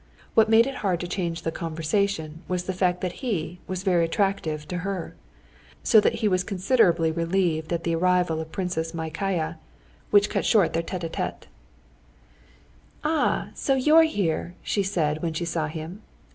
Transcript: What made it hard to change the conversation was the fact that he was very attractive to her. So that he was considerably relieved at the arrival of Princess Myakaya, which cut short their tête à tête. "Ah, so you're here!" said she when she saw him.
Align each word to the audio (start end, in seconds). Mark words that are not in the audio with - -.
What 0.33 0.49
made 0.49 0.65
it 0.65 0.77
hard 0.81 0.99
to 1.01 1.07
change 1.07 1.43
the 1.43 1.51
conversation 1.51 2.41
was 2.47 2.63
the 2.63 2.73
fact 2.73 3.01
that 3.01 3.11
he 3.21 3.59
was 3.67 3.83
very 3.83 4.05
attractive 4.05 4.67
to 4.69 4.77
her. 4.79 5.13
So 5.83 5.99
that 6.01 6.15
he 6.25 6.27
was 6.27 6.43
considerably 6.43 7.11
relieved 7.11 7.71
at 7.71 7.83
the 7.83 7.93
arrival 7.93 8.41
of 8.41 8.51
Princess 8.51 8.95
Myakaya, 8.95 9.59
which 10.09 10.27
cut 10.31 10.43
short 10.43 10.73
their 10.73 10.81
tête 10.81 11.07
à 11.07 11.11
tête. 11.11 11.43
"Ah, 13.03 13.49
so 13.53 13.75
you're 13.75 14.01
here!" 14.01 14.55
said 14.63 15.17
she 15.17 15.19
when 15.19 15.33
she 15.35 15.45
saw 15.45 15.67
him. 15.67 16.01